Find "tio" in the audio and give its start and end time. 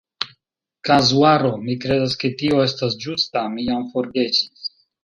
2.41-2.65